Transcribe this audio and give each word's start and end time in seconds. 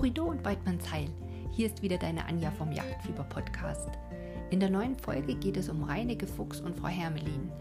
Dorido 0.00 0.24
und 0.24 0.42
Weidmanns 0.46 0.90
Heil. 0.90 1.10
Hier 1.50 1.66
ist 1.66 1.82
wieder 1.82 1.98
deine 1.98 2.24
Anja 2.24 2.50
vom 2.52 2.72
Jagdfieber 2.72 3.24
Podcast. 3.24 3.90
In 4.48 4.58
der 4.58 4.70
neuen 4.70 4.96
Folge 4.96 5.34
geht 5.34 5.58
es 5.58 5.68
um 5.68 5.82
Reineke 5.82 6.26
Fuchs 6.26 6.58
und 6.58 6.74
Frau 6.74 6.88
Hermelin. 6.88 7.52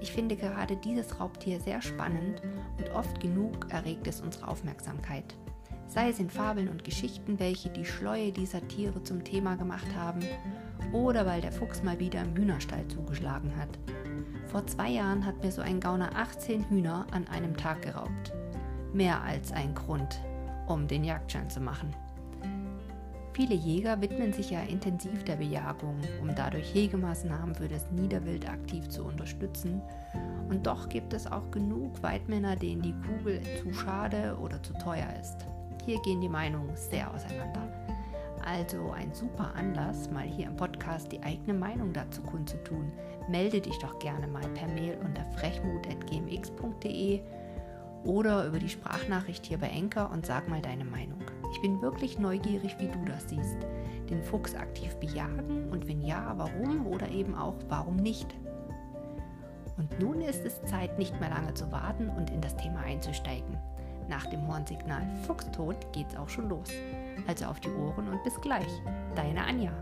Ich 0.00 0.10
finde 0.10 0.36
gerade 0.36 0.74
dieses 0.76 1.20
Raubtier 1.20 1.60
sehr 1.60 1.82
spannend 1.82 2.40
und 2.78 2.88
oft 2.94 3.20
genug 3.20 3.70
erregt 3.70 4.06
es 4.06 4.22
unsere 4.22 4.48
Aufmerksamkeit. 4.48 5.34
Sei 5.86 6.08
es 6.08 6.18
in 6.18 6.30
Fabeln 6.30 6.70
und 6.70 6.82
Geschichten, 6.82 7.38
welche 7.38 7.68
die 7.68 7.84
Schleue 7.84 8.32
dieser 8.32 8.66
Tiere 8.68 9.02
zum 9.02 9.22
Thema 9.22 9.56
gemacht 9.56 9.94
haben, 9.94 10.20
oder 10.94 11.26
weil 11.26 11.42
der 11.42 11.52
Fuchs 11.52 11.82
mal 11.82 12.00
wieder 12.00 12.22
im 12.22 12.34
Hühnerstall 12.34 12.88
zugeschlagen 12.88 13.54
hat. 13.54 13.78
Vor 14.46 14.66
zwei 14.66 14.88
Jahren 14.88 15.26
hat 15.26 15.44
mir 15.44 15.52
so 15.52 15.60
ein 15.60 15.78
Gauner 15.78 16.16
18 16.16 16.70
Hühner 16.70 17.06
an 17.10 17.28
einem 17.28 17.54
Tag 17.54 17.82
geraubt. 17.82 18.32
Mehr 18.94 19.20
als 19.22 19.52
ein 19.52 19.74
Grund, 19.74 20.22
um 20.72 20.86
den 20.88 21.04
Jagdschein 21.04 21.50
zu 21.50 21.60
machen. 21.60 21.94
Viele 23.34 23.54
Jäger 23.54 24.00
widmen 24.02 24.32
sich 24.32 24.50
ja 24.50 24.60
intensiv 24.60 25.24
der 25.24 25.36
Bejagung, 25.36 25.96
um 26.20 26.34
dadurch 26.34 26.74
Hegemaßnahmen 26.74 27.54
für 27.54 27.68
das 27.68 27.90
Niederwild 27.90 28.46
aktiv 28.48 28.88
zu 28.88 29.04
unterstützen. 29.04 29.80
Und 30.50 30.66
doch 30.66 30.88
gibt 30.90 31.14
es 31.14 31.26
auch 31.26 31.50
genug 31.50 32.02
Weidmänner, 32.02 32.56
denen 32.56 32.82
die 32.82 32.94
Kugel 33.06 33.40
zu 33.62 33.72
schade 33.72 34.36
oder 34.38 34.62
zu 34.62 34.74
teuer 34.74 35.08
ist. 35.18 35.46
Hier 35.86 35.98
gehen 36.02 36.20
die 36.20 36.28
Meinungen 36.28 36.76
sehr 36.76 37.12
auseinander. 37.12 37.66
Also 38.44 38.90
ein 38.90 39.14
super 39.14 39.54
Anlass, 39.54 40.10
mal 40.10 40.24
hier 40.24 40.48
im 40.48 40.56
Podcast 40.56 41.10
die 41.10 41.22
eigene 41.22 41.54
Meinung 41.54 41.92
dazu 41.92 42.20
kundzutun. 42.22 42.92
Melde 43.28 43.60
dich 43.60 43.78
doch 43.78 43.98
gerne 43.98 44.26
mal 44.26 44.46
per 44.48 44.68
Mail 44.68 44.98
unter 45.02 45.24
frechmut.gmx.de 45.36 47.20
oder 48.04 48.46
über 48.46 48.58
die 48.58 48.68
Sprachnachricht 48.68 49.46
hier 49.46 49.58
bei 49.58 49.68
Enker 49.68 50.10
und 50.10 50.26
sag 50.26 50.48
mal 50.48 50.60
deine 50.60 50.84
Meinung. 50.84 51.20
Ich 51.52 51.60
bin 51.60 51.82
wirklich 51.82 52.18
neugierig, 52.18 52.76
wie 52.78 52.88
du 52.88 53.04
das 53.04 53.28
siehst. 53.28 53.58
Den 54.08 54.22
Fuchs 54.22 54.54
aktiv 54.54 54.94
bejagen 54.96 55.68
und 55.70 55.86
wenn 55.86 56.00
ja, 56.00 56.34
warum 56.36 56.86
oder 56.86 57.08
eben 57.08 57.34
auch 57.34 57.54
warum 57.68 57.96
nicht? 57.96 58.34
Und 59.76 59.98
nun 60.00 60.20
ist 60.20 60.44
es 60.44 60.62
Zeit, 60.64 60.98
nicht 60.98 61.18
mehr 61.20 61.30
lange 61.30 61.54
zu 61.54 61.70
warten 61.72 62.08
und 62.10 62.30
in 62.30 62.40
das 62.40 62.56
Thema 62.56 62.80
einzusteigen. 62.80 63.58
Nach 64.08 64.26
dem 64.26 64.46
Hornsignal 64.46 65.06
Fuchstod 65.26 65.76
geht's 65.92 66.16
auch 66.16 66.28
schon 66.28 66.48
los. 66.48 66.68
Also 67.26 67.46
auf 67.46 67.60
die 67.60 67.70
Ohren 67.70 68.08
und 68.08 68.22
bis 68.24 68.40
gleich. 68.40 68.68
Deine 69.14 69.44
Anja. 69.44 69.72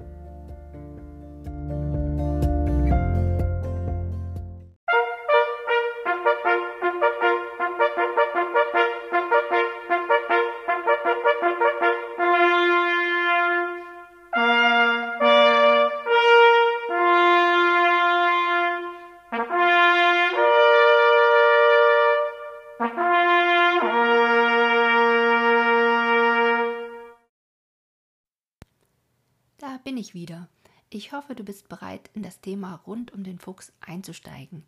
Bin 30.11 30.23
ich 30.23 30.29
wieder. 30.29 30.49
Ich 30.89 31.13
hoffe, 31.13 31.35
du 31.35 31.45
bist 31.45 31.69
bereit, 31.69 32.11
in 32.15 32.23
das 32.23 32.41
Thema 32.41 32.77
rund 32.87 33.13
um 33.13 33.23
den 33.23 33.39
Fuchs 33.39 33.73
einzusteigen. 33.81 34.65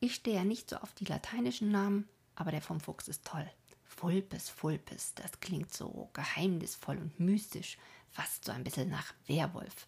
Ich 0.00 0.14
stehe 0.14 0.36
ja 0.36 0.44
nicht 0.44 0.68
so 0.68 0.76
auf 0.76 0.92
die 0.92 1.06
lateinischen 1.06 1.70
Namen, 1.70 2.08
aber 2.34 2.50
der 2.50 2.60
vom 2.60 2.80
Fuchs 2.80 3.08
ist 3.08 3.24
toll. 3.24 3.48
Fulpes, 3.84 4.50
Fulpes, 4.50 5.14
das 5.14 5.40
klingt 5.40 5.72
so 5.72 6.10
geheimnisvoll 6.12 6.98
und 6.98 7.18
mystisch, 7.18 7.78
fast 8.10 8.44
so 8.44 8.52
ein 8.52 8.64
bisschen 8.64 8.90
nach 8.90 9.14
Werwolf. 9.26 9.86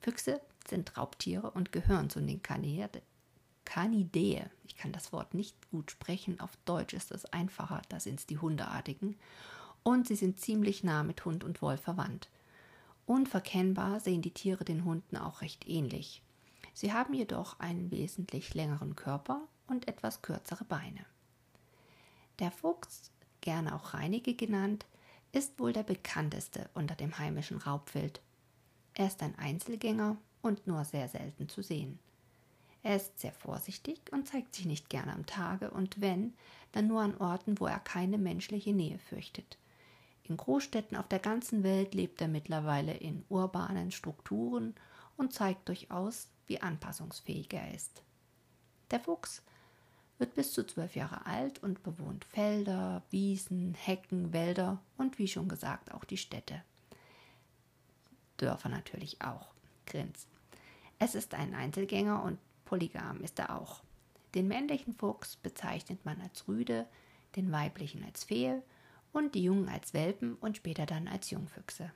Füchse 0.00 0.40
sind 0.68 0.96
Raubtiere 0.96 1.52
und 1.52 1.70
gehören 1.70 2.10
zu 2.10 2.20
den 2.20 2.42
Canidae. 2.42 3.02
Canidae. 3.64 4.50
Ich 4.64 4.76
kann 4.76 4.92
das 4.92 5.12
Wort 5.12 5.34
nicht 5.34 5.56
gut 5.70 5.92
sprechen, 5.92 6.40
auf 6.40 6.56
Deutsch 6.64 6.94
ist 6.94 7.12
es 7.12 7.26
einfacher, 7.26 7.82
da 7.88 8.00
sind 8.00 8.18
es 8.18 8.26
die 8.26 8.38
Hundeartigen. 8.38 9.16
Und 9.84 10.08
sie 10.08 10.16
sind 10.16 10.40
ziemlich 10.40 10.82
nah 10.82 11.04
mit 11.04 11.24
Hund 11.24 11.44
und 11.44 11.62
Wolf 11.62 11.82
verwandt. 11.82 12.28
Unverkennbar 13.06 14.00
sehen 14.00 14.22
die 14.22 14.32
Tiere 14.32 14.64
den 14.64 14.84
Hunden 14.84 15.16
auch 15.16 15.40
recht 15.40 15.68
ähnlich. 15.68 16.22
Sie 16.74 16.92
haben 16.92 17.14
jedoch 17.14 17.60
einen 17.60 17.90
wesentlich 17.90 18.54
längeren 18.54 18.96
Körper 18.96 19.46
und 19.66 19.88
etwas 19.88 20.22
kürzere 20.22 20.64
Beine. 20.64 21.04
Der 22.38 22.50
Fuchs, 22.50 23.10
gerne 23.40 23.74
auch 23.74 23.94
Reinige 23.94 24.34
genannt, 24.34 24.86
ist 25.32 25.58
wohl 25.58 25.72
der 25.72 25.82
bekannteste 25.82 26.68
unter 26.74 26.94
dem 26.94 27.18
heimischen 27.18 27.58
Raubwild. 27.58 28.20
Er 28.94 29.06
ist 29.06 29.22
ein 29.22 29.38
Einzelgänger 29.38 30.16
und 30.42 30.66
nur 30.66 30.84
sehr 30.84 31.08
selten 31.08 31.48
zu 31.48 31.62
sehen. 31.62 31.98
Er 32.82 32.96
ist 32.96 33.20
sehr 33.20 33.32
vorsichtig 33.32 34.00
und 34.10 34.26
zeigt 34.26 34.54
sich 34.54 34.66
nicht 34.66 34.90
gerne 34.90 35.12
am 35.12 35.24
Tage 35.24 35.70
und 35.70 36.00
wenn, 36.00 36.34
dann 36.72 36.88
nur 36.88 37.00
an 37.00 37.16
Orten, 37.16 37.60
wo 37.60 37.66
er 37.66 37.78
keine 37.78 38.18
menschliche 38.18 38.72
Nähe 38.72 38.98
fürchtet. 38.98 39.56
In 40.24 40.36
Großstädten 40.36 40.96
auf 40.96 41.08
der 41.08 41.18
ganzen 41.18 41.62
Welt 41.62 41.94
lebt 41.94 42.20
er 42.20 42.28
mittlerweile 42.28 42.94
in 42.94 43.24
urbanen 43.28 43.90
Strukturen 43.90 44.74
und 45.16 45.32
zeigt 45.32 45.68
durchaus, 45.68 46.28
wie 46.46 46.60
anpassungsfähig 46.60 47.52
er 47.52 47.74
ist. 47.74 48.02
Der 48.90 49.00
Fuchs 49.00 49.42
wird 50.18 50.34
bis 50.34 50.52
zu 50.52 50.64
zwölf 50.64 50.94
Jahre 50.94 51.26
alt 51.26 51.62
und 51.62 51.82
bewohnt 51.82 52.24
Felder, 52.24 53.02
Wiesen, 53.10 53.74
Hecken, 53.74 54.32
Wälder 54.32 54.80
und 54.96 55.18
wie 55.18 55.28
schon 55.28 55.48
gesagt 55.48 55.92
auch 55.92 56.04
die 56.04 56.16
Städte. 56.16 56.62
Dörfer 58.36 58.68
natürlich 58.68 59.20
auch. 59.22 59.52
Grins. 59.86 60.28
Es 60.98 61.16
ist 61.16 61.34
ein 61.34 61.54
Einzelgänger 61.54 62.22
und 62.22 62.38
polygam 62.64 63.20
ist 63.22 63.38
er 63.40 63.56
auch. 63.56 63.82
Den 64.34 64.48
männlichen 64.48 64.94
Fuchs 64.94 65.36
bezeichnet 65.36 66.04
man 66.04 66.20
als 66.20 66.46
Rüde, 66.46 66.86
den 67.34 67.50
weiblichen 67.50 68.04
als 68.04 68.24
Fehe 68.24 68.62
und 69.12 69.34
die 69.34 69.44
Jungen 69.44 69.68
als 69.68 69.94
Welpen 69.94 70.34
und 70.36 70.56
später 70.56 70.86
dann 70.86 71.08
als 71.08 71.30
Jungfüchse. 71.30 71.92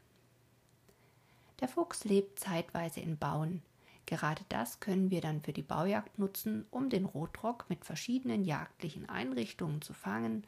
Der 1.60 1.68
Fuchs 1.68 2.04
lebt 2.04 2.38
zeitweise 2.38 3.00
in 3.00 3.16
Bauen. 3.16 3.62
Gerade 4.04 4.42
das 4.48 4.78
können 4.78 5.10
wir 5.10 5.20
dann 5.20 5.40
für 5.40 5.52
die 5.52 5.62
Baujagd 5.62 6.18
nutzen, 6.18 6.66
um 6.70 6.90
den 6.90 7.06
Rotrock 7.06 7.64
mit 7.68 7.84
verschiedenen 7.84 8.44
jagdlichen 8.44 9.08
Einrichtungen 9.08 9.82
zu 9.82 9.94
fangen 9.94 10.44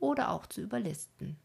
oder 0.00 0.30
auch 0.30 0.46
zu 0.46 0.60
überlisten. 0.60 1.36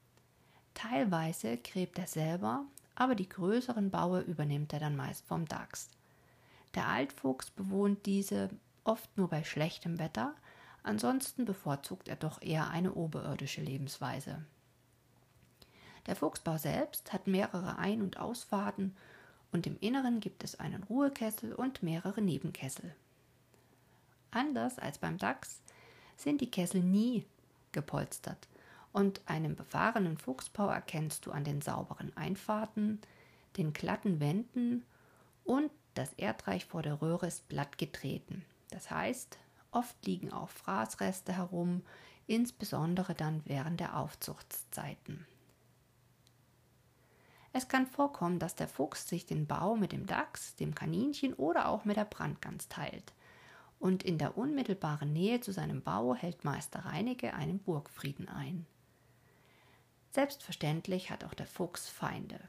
Teilweise 0.73 1.57
gräbt 1.57 1.97
er 1.99 2.07
selber, 2.07 2.65
aber 2.95 3.15
die 3.15 3.29
größeren 3.29 3.89
Baue 3.91 4.21
übernimmt 4.21 4.73
er 4.73 4.79
dann 4.79 4.95
meist 4.95 5.25
vom 5.25 5.45
Dachs. 5.45 5.89
Der 6.73 6.87
Altfuchs 6.87 7.51
bewohnt 7.51 8.05
diese 8.05 8.49
oft 8.83 9.17
nur 9.17 9.29
bei 9.29 9.43
schlechtem 9.43 9.99
Wetter, 9.99 10.35
ansonsten 10.85 11.45
bevorzugt 11.45 12.07
er 12.07 12.15
doch 12.15 12.41
eher 12.41 12.69
eine 12.69 12.93
oberirdische 12.93 13.61
Lebensweise. 13.61 14.43
Der 16.05 16.15
Fuchsbau 16.15 16.57
selbst 16.57 17.13
hat 17.13 17.27
mehrere 17.27 17.77
Ein- 17.77 18.01
und 18.01 18.17
Ausfahrten 18.17 18.95
und 19.51 19.65
im 19.65 19.77
Inneren 19.79 20.19
gibt 20.19 20.43
es 20.43 20.59
einen 20.59 20.83
Ruhekessel 20.83 21.53
und 21.53 21.81
mehrere 21.81 22.21
Nebenkessel. 22.21 22.93
Anders 24.31 24.79
als 24.79 24.97
beim 24.97 25.17
Dachs 25.17 25.61
sind 26.17 26.41
die 26.41 26.51
Kessel 26.51 26.81
nie 26.81 27.25
gepolstert 27.71 28.47
und 28.93 29.21
einen 29.25 29.55
befahrenen 29.55 30.17
Fuchsbau 30.17 30.67
erkennst 30.67 31.25
du 31.25 31.31
an 31.31 31.43
den 31.43 31.61
sauberen 31.61 32.15
Einfahrten, 32.15 33.01
den 33.57 33.73
glatten 33.73 34.19
Wänden 34.19 34.85
und 35.43 35.71
das 35.95 36.13
Erdreich 36.13 36.65
vor 36.65 36.81
der 36.81 37.01
Röhre 37.01 37.27
ist 37.27 37.47
blatt 37.47 37.77
getreten. 37.77 38.43
Das 38.69 38.91
heißt, 38.91 39.37
oft 39.75 40.05
liegen 40.05 40.31
auch 40.31 40.49
Fraßreste 40.49 41.33
herum, 41.33 41.83
insbesondere 42.27 43.13
dann 43.13 43.41
während 43.45 43.79
der 43.79 43.97
Aufzuchtszeiten. 43.97 45.25
Es 47.53 47.67
kann 47.67 47.87
vorkommen, 47.87 48.39
dass 48.39 48.55
der 48.55 48.67
Fuchs 48.67 49.07
sich 49.07 49.25
den 49.25 49.47
Bau 49.47 49.75
mit 49.75 49.93
dem 49.93 50.07
Dachs, 50.07 50.55
dem 50.55 50.75
Kaninchen 50.75 51.33
oder 51.33 51.69
auch 51.69 51.85
mit 51.85 51.95
der 51.95 52.05
Brandgans 52.05 52.67
teilt. 52.67 53.13
Und 53.79 54.03
in 54.03 54.17
der 54.17 54.37
unmittelbaren 54.37 55.13
Nähe 55.13 55.39
zu 55.39 55.53
seinem 55.53 55.81
Bau 55.81 56.15
hält 56.15 56.43
Meister 56.43 56.79
Reinecke 56.79 57.33
einen 57.33 57.59
Burgfrieden 57.59 58.27
ein. 58.27 58.65
Selbstverständlich 60.11 61.11
hat 61.11 61.23
auch 61.23 61.33
der 61.33 61.47
Fuchs 61.47 61.87
Feinde. 61.87 62.39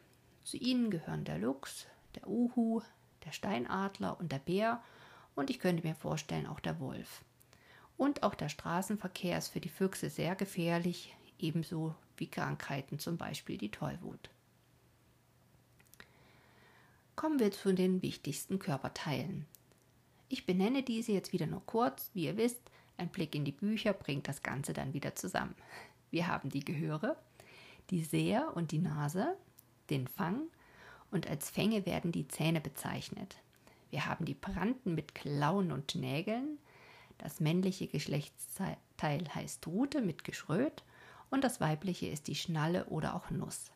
Zu 0.43 0.57
ihnen 0.57 0.91
gehören 0.91 1.25
der 1.25 1.39
Luchs, 1.39 1.87
der 2.15 2.27
Uhu, 2.29 2.81
der 3.25 3.33
Steinadler 3.33 4.19
und 4.19 4.33
der 4.33 4.39
Bär 4.39 4.83
und 5.37 5.51
ich 5.51 5.61
könnte 5.61 5.87
mir 5.87 5.95
vorstellen 5.95 6.47
auch 6.47 6.59
der 6.59 6.81
Wolf. 6.81 7.23
Und 7.97 8.25
auch 8.25 8.35
der 8.35 8.49
Straßenverkehr 8.49 9.39
ist 9.39 9.49
für 9.49 9.61
die 9.61 9.69
Füchse 9.69 10.11
sehr 10.11 10.35
gefährlich, 10.35 11.15
ebenso 11.39 11.95
wie 12.17 12.27
Krankheiten, 12.27 12.99
zum 12.99 13.17
Beispiel 13.17 13.57
die 13.57 13.71
Tollwut. 13.71 14.31
Kommen 17.15 17.39
wir 17.39 17.53
zu 17.53 17.73
den 17.73 18.03
wichtigsten 18.03 18.59
Körperteilen. 18.59 19.47
Ich 20.29 20.45
benenne 20.45 20.83
diese 20.83 21.13
jetzt 21.13 21.33
wieder 21.33 21.47
nur 21.47 21.65
kurz. 21.65 22.11
Wie 22.13 22.25
ihr 22.25 22.37
wisst, 22.37 22.61
ein 22.99 23.09
Blick 23.09 23.35
in 23.35 23.45
die 23.45 23.53
Bücher 23.53 23.93
bringt 23.93 24.29
das 24.29 24.43
Ganze 24.43 24.73
dann 24.73 24.93
wieder 24.93 25.15
zusammen. 25.15 25.55
Wir 26.11 26.27
haben 26.27 26.51
die 26.51 26.65
Gehöre, 26.65 27.17
die 27.91 28.03
Seher 28.03 28.55
und 28.55 28.73
die 28.73 28.79
Nase, 28.79 29.37
den 29.89 30.09
Fang 30.09 30.43
und 31.11 31.29
als 31.29 31.49
Fänge 31.49 31.87
werden 31.87 32.13
die 32.13 32.29
Zähne 32.29 32.61
bezeichnet. 32.61 33.37
Wir 33.91 34.07
haben 34.07 34.25
die 34.25 34.35
Pranten 34.35 34.95
mit 34.95 35.15
Klauen 35.15 35.73
und 35.73 35.95
Nägeln. 35.95 36.59
Das 37.19 37.41
männliche 37.41 37.87
Geschlechtsteil 37.87 39.35
heißt 39.35 39.67
Rute 39.67 40.03
mit 40.03 40.25
Geschröt 40.25 40.83
und 41.31 41.45
das 41.45 41.61
weibliche 41.61 42.07
ist 42.07 42.29
die 42.29 42.35
Schnalle 42.35 42.87
oder 42.87 43.15
auch 43.15 43.31
Nuss. 43.31 43.71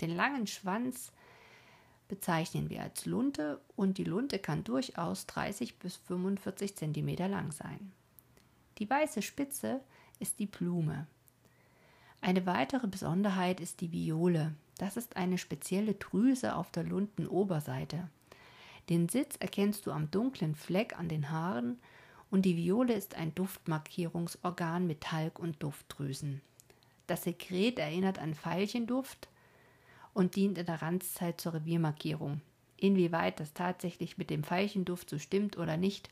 Den 0.00 0.10
langen 0.10 0.46
Schwanz 0.46 1.12
bezeichnen 2.08 2.70
wir 2.70 2.82
als 2.82 3.06
Lunte 3.06 3.60
und 3.76 3.98
die 3.98 4.04
Lunte 4.04 4.38
kann 4.38 4.64
durchaus 4.64 5.26
30 5.26 5.78
bis 5.78 5.96
45 5.96 6.76
cm 6.76 7.16
lang 7.30 7.52
sein. 7.52 7.92
Die 8.78 8.88
weiße 8.90 9.22
Spitze 9.22 9.80
ist 10.18 10.38
die 10.38 10.46
Blume. 10.46 11.06
Eine 12.20 12.46
weitere 12.46 12.86
Besonderheit 12.86 13.60
ist 13.60 13.80
die 13.80 13.92
Viole. 13.92 14.54
Das 14.78 14.96
ist 14.96 15.16
eine 15.16 15.38
spezielle 15.38 15.94
Drüse 15.94 16.56
auf 16.56 16.70
der 16.70 16.84
Luntenoberseite. 16.84 18.08
Den 18.88 19.08
Sitz 19.08 19.36
erkennst 19.36 19.86
du 19.86 19.92
am 19.92 20.10
dunklen 20.10 20.54
Fleck 20.54 20.98
an 20.98 21.08
den 21.08 21.30
Haaren 21.30 21.78
und 22.30 22.42
die 22.42 22.56
Viole 22.56 22.94
ist 22.94 23.14
ein 23.14 23.34
Duftmarkierungsorgan 23.34 24.86
mit 24.86 25.00
Talg- 25.00 25.38
und 25.38 25.62
Duftdrüsen. 25.62 26.42
Das 27.06 27.24
Sekret 27.24 27.78
erinnert 27.78 28.18
an 28.18 28.34
Veilchenduft 28.34 29.28
und 30.12 30.36
dient 30.36 30.58
in 30.58 30.66
der 30.66 30.82
Ranzzeit 30.82 31.40
zur 31.40 31.54
Reviermarkierung. 31.54 32.40
Inwieweit 32.76 33.40
das 33.40 33.54
tatsächlich 33.54 34.18
mit 34.18 34.30
dem 34.30 34.48
Veilchenduft 34.48 35.08
so 35.08 35.18
stimmt 35.18 35.56
oder 35.56 35.76
nicht, 35.76 36.10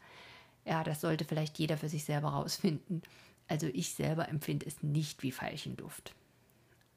ja, 0.64 0.84
das 0.84 1.00
sollte 1.00 1.24
vielleicht 1.24 1.58
jeder 1.58 1.76
für 1.76 1.88
sich 1.88 2.04
selber 2.04 2.28
rausfinden. 2.28 3.02
Also 3.48 3.66
ich 3.66 3.94
selber 3.94 4.28
empfinde 4.28 4.66
es 4.66 4.82
nicht 4.82 5.22
wie 5.22 5.32
Veilchenduft 5.32 6.14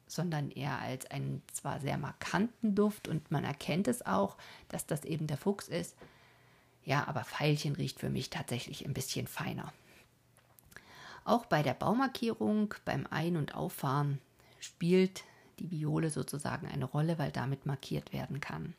sondern 0.07 0.51
eher 0.51 0.79
als 0.79 1.05
einen 1.07 1.41
zwar 1.51 1.79
sehr 1.79 1.97
markanten 1.97 2.75
Duft 2.75 3.07
und 3.07 3.31
man 3.31 3.43
erkennt 3.43 3.87
es 3.87 4.05
auch, 4.05 4.37
dass 4.69 4.85
das 4.85 5.03
eben 5.03 5.27
der 5.27 5.37
Fuchs 5.37 5.67
ist. 5.67 5.95
Ja, 6.83 7.07
aber 7.07 7.23
Veilchen 7.23 7.75
riecht 7.75 7.99
für 7.99 8.09
mich 8.09 8.29
tatsächlich 8.29 8.85
ein 8.85 8.93
bisschen 8.93 9.27
feiner. 9.27 9.73
Auch 11.23 11.47
bei 11.47 11.63
der 11.63 11.73
Baumarkierung, 11.73 12.75
beim 12.85 13.07
Ein- 13.09 13.37
und 13.37 13.55
Auffahren 13.55 14.19
spielt 14.59 15.23
die 15.59 15.71
Viole 15.71 16.11
sozusagen 16.11 16.67
eine 16.67 16.85
Rolle, 16.85 17.17
weil 17.17 17.31
damit 17.31 17.65
markiert 17.65 18.13
werden 18.13 18.39
kann. 18.39 18.75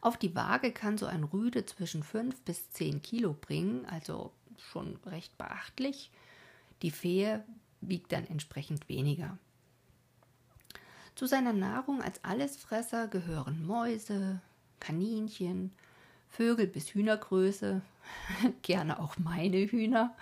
Auf 0.00 0.16
die 0.16 0.34
Waage 0.34 0.72
kann 0.72 0.98
so 0.98 1.06
ein 1.06 1.24
Rüde 1.24 1.66
zwischen 1.66 2.02
5 2.02 2.40
bis 2.42 2.70
10 2.70 3.02
Kilo 3.02 3.34
bringen, 3.34 3.86
also 3.86 4.32
schon 4.56 4.96
recht 5.06 5.36
beachtlich. 5.38 6.10
Die 6.82 6.90
Fee 6.90 7.38
wiegt 7.82 8.12
dann 8.12 8.26
entsprechend 8.26 8.88
weniger. 8.88 9.38
Zu 11.14 11.26
seiner 11.26 11.52
Nahrung 11.52 12.00
als 12.00 12.24
Allesfresser 12.24 13.06
gehören 13.08 13.64
Mäuse, 13.66 14.40
Kaninchen, 14.80 15.72
Vögel 16.30 16.66
bis 16.66 16.94
Hühnergröße, 16.94 17.82
gerne 18.62 18.98
auch 18.98 19.18
meine 19.18 19.58
Hühner, 19.58 20.16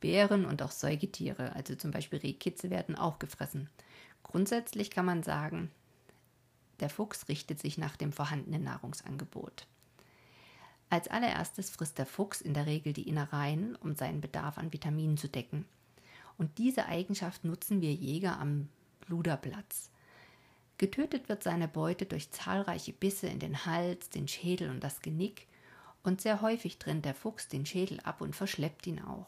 Bären 0.00 0.46
und 0.46 0.62
auch 0.62 0.70
Säugetiere, 0.70 1.54
also 1.54 1.74
zum 1.74 1.90
Beispiel 1.90 2.18
Rehkitze 2.18 2.70
werden 2.70 2.96
auch 2.96 3.18
gefressen. 3.18 3.68
Grundsätzlich 4.22 4.90
kann 4.90 5.04
man 5.04 5.22
sagen, 5.22 5.70
der 6.80 6.90
Fuchs 6.90 7.28
richtet 7.28 7.60
sich 7.60 7.78
nach 7.78 7.96
dem 7.96 8.12
vorhandenen 8.12 8.64
Nahrungsangebot. 8.64 9.66
Als 10.90 11.08
allererstes 11.08 11.70
frisst 11.70 11.98
der 11.98 12.06
Fuchs 12.06 12.40
in 12.40 12.54
der 12.54 12.66
Regel 12.66 12.92
die 12.92 13.08
Innereien, 13.08 13.76
um 13.76 13.94
seinen 13.94 14.20
Bedarf 14.20 14.58
an 14.58 14.72
Vitaminen 14.72 15.16
zu 15.16 15.28
decken. 15.28 15.66
Und 16.38 16.58
diese 16.58 16.86
Eigenschaft 16.86 17.44
nutzen 17.44 17.80
wir 17.80 17.92
Jäger 17.92 18.38
am 18.38 18.68
Luderplatz. 19.06 19.90
Getötet 20.78 21.28
wird 21.28 21.42
seine 21.42 21.68
Beute 21.68 22.04
durch 22.04 22.30
zahlreiche 22.32 22.92
Bisse 22.92 23.28
in 23.28 23.38
den 23.38 23.64
Hals, 23.64 24.10
den 24.10 24.26
Schädel 24.26 24.70
und 24.70 24.82
das 24.82 25.00
Genick, 25.00 25.46
und 26.02 26.20
sehr 26.20 26.42
häufig 26.42 26.78
trennt 26.78 27.04
der 27.04 27.14
Fuchs 27.14 27.48
den 27.48 27.64
Schädel 27.64 28.00
ab 28.00 28.20
und 28.20 28.36
verschleppt 28.36 28.86
ihn 28.86 29.00
auch. 29.00 29.26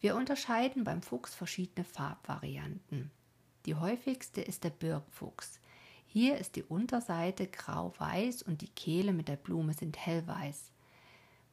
Wir 0.00 0.16
unterscheiden 0.16 0.84
beim 0.84 1.02
Fuchs 1.02 1.34
verschiedene 1.34 1.84
Farbvarianten. 1.84 3.10
Die 3.66 3.74
häufigste 3.74 4.40
ist 4.40 4.64
der 4.64 4.70
Birkfuchs. 4.70 5.60
Hier 6.06 6.38
ist 6.38 6.56
die 6.56 6.62
Unterseite 6.62 7.46
grau-weiß 7.46 8.42
und 8.42 8.62
die 8.62 8.68
Kehle 8.68 9.12
mit 9.12 9.28
der 9.28 9.36
Blume 9.36 9.74
sind 9.74 9.96
hellweiß. 9.96 10.70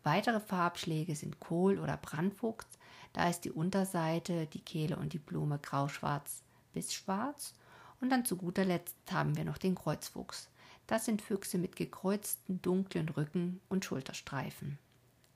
Weitere 0.03 0.39
Farbschläge 0.39 1.15
sind 1.15 1.39
Kohl- 1.39 1.79
oder 1.79 1.97
Brandfuchs, 1.97 2.67
da 3.13 3.29
ist 3.29 3.41
die 3.41 3.51
Unterseite, 3.51 4.47
die 4.47 4.61
Kehle 4.61 4.97
und 4.97 5.13
die 5.13 5.19
Blume 5.19 5.59
grau-schwarz 5.59 6.43
bis 6.73 6.93
schwarz 6.93 7.53
und 8.01 8.09
dann 8.09 8.25
zu 8.25 8.35
guter 8.35 8.65
Letzt 8.65 8.97
haben 9.11 9.37
wir 9.37 9.45
noch 9.45 9.57
den 9.57 9.75
Kreuzfuchs. 9.75 10.49
Das 10.87 11.05
sind 11.05 11.21
Füchse 11.21 11.57
mit 11.57 11.75
gekreuzten 11.75 12.61
dunklen 12.61 13.07
Rücken 13.07 13.61
und 13.69 13.85
Schulterstreifen. 13.85 14.77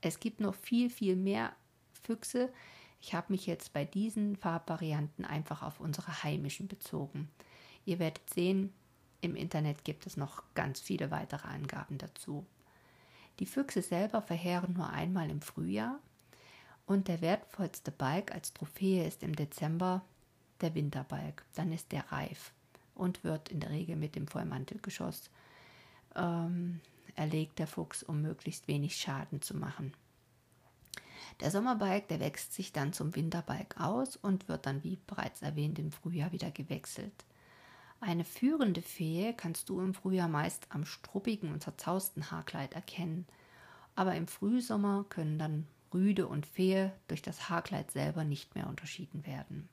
Es 0.00 0.20
gibt 0.20 0.40
noch 0.40 0.54
viel, 0.54 0.90
viel 0.90 1.16
mehr 1.16 1.52
Füchse. 2.02 2.52
Ich 3.00 3.14
habe 3.14 3.32
mich 3.32 3.46
jetzt 3.46 3.72
bei 3.72 3.84
diesen 3.84 4.36
Farbvarianten 4.36 5.24
einfach 5.24 5.62
auf 5.62 5.80
unsere 5.80 6.22
heimischen 6.22 6.68
bezogen. 6.68 7.30
Ihr 7.84 7.98
werdet 7.98 8.28
sehen, 8.28 8.72
im 9.20 9.34
Internet 9.34 9.84
gibt 9.84 10.06
es 10.06 10.16
noch 10.16 10.42
ganz 10.54 10.80
viele 10.80 11.10
weitere 11.10 11.48
Angaben 11.48 11.98
dazu. 11.98 12.44
Die 13.38 13.46
Füchse 13.46 13.82
selber 13.82 14.20
verheeren 14.20 14.74
nur 14.74 14.90
einmal 14.90 15.30
im 15.30 15.40
Frühjahr 15.40 15.98
und 16.88 17.06
der 17.06 17.20
wertvollste 17.20 17.92
Balk 17.92 18.32
als 18.32 18.54
Trophäe 18.54 19.06
ist 19.06 19.22
im 19.22 19.36
Dezember 19.36 20.02
der 20.62 20.74
Winterbalk. 20.74 21.44
Dann 21.54 21.70
ist 21.70 21.92
der 21.92 22.10
reif 22.10 22.54
und 22.94 23.24
wird 23.24 23.50
in 23.50 23.60
der 23.60 23.68
Regel 23.68 23.94
mit 23.94 24.16
dem 24.16 24.26
Vollmantelgeschoss 24.26 25.28
ähm, 26.16 26.80
erlegt, 27.14 27.58
der 27.58 27.66
Fuchs, 27.66 28.02
um 28.02 28.22
möglichst 28.22 28.68
wenig 28.68 28.96
Schaden 28.96 29.42
zu 29.42 29.54
machen. 29.54 29.92
Der 31.40 31.50
Sommerbalg, 31.50 32.08
der 32.08 32.20
wächst 32.20 32.54
sich 32.54 32.72
dann 32.72 32.94
zum 32.94 33.14
Winterbalg 33.14 33.78
aus 33.78 34.16
und 34.16 34.48
wird 34.48 34.64
dann, 34.64 34.82
wie 34.82 34.98
bereits 35.06 35.42
erwähnt, 35.42 35.78
im 35.78 35.92
Frühjahr 35.92 36.32
wieder 36.32 36.50
gewechselt. 36.50 37.26
Eine 38.00 38.24
führende 38.24 38.80
Fee 38.80 39.34
kannst 39.36 39.68
du 39.68 39.82
im 39.82 39.92
Frühjahr 39.92 40.28
meist 40.28 40.66
am 40.70 40.86
struppigen 40.86 41.52
und 41.52 41.62
zerzausten 41.62 42.30
Haarkleid 42.30 42.72
erkennen, 42.72 43.26
aber 43.94 44.14
im 44.14 44.26
Frühsommer 44.26 45.04
können 45.10 45.38
dann 45.38 45.66
Rüde 45.92 46.26
und 46.26 46.46
Fee 46.46 46.90
durch 47.06 47.22
das 47.22 47.48
Haarkleid 47.48 47.90
selber 47.90 48.24
nicht 48.24 48.54
mehr 48.54 48.66
unterschieden 48.68 49.26
werden. 49.26 49.68